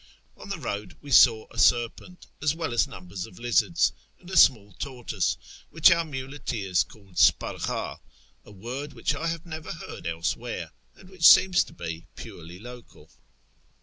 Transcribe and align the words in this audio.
On 0.35 0.49
the 0.49 0.57
road 0.57 0.97
we 0.99 1.11
saw 1.11 1.45
a 1.51 1.59
serpent, 1.59 2.25
as 2.41 2.55
well 2.55 2.73
as 2.73 2.87
numbers 2.87 3.27
of 3.27 3.37
lizards, 3.37 3.93
and 4.19 4.31
a 4.31 4.35
small 4.35 4.73
tortoise, 4.79 5.37
which 5.69 5.91
our 5.91 6.03
muleteers 6.03 6.83
called 6.83 7.17
s2Mrghd, 7.17 7.99
a 8.43 8.51
word 8.51 8.93
which 8.93 9.13
I 9.13 9.27
have 9.27 9.45
never 9.45 9.71
heard 9.71 10.07
elsewhere, 10.07 10.71
and 10.95 11.07
which 11.07 11.27
seems 11.29 11.63
to 11.65 11.73
be 11.73 12.07
purely 12.15 12.57
local. 12.57 13.11